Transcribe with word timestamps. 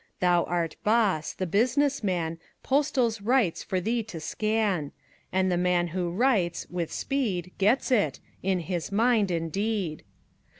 Thou 0.19 0.45
art 0.45 0.77
"boss"; 0.83 1.31
the 1.31 1.45
business 1.45 2.03
man 2.03 2.39
Postals 2.63 3.21
writes 3.21 3.61
for 3.61 3.79
thee 3.79 4.01
to 4.01 4.19
scan; 4.19 4.93
And 5.31 5.51
the 5.51 5.57
man 5.57 5.89
who 5.89 6.09
writes, 6.09 6.65
"With 6.71 6.91
speed," 6.91 7.51
Gets 7.59 7.91
it 7.91 8.19
in 8.41 8.61
his 8.61 8.91
mind 8.91 9.29
indeed. 9.29 10.03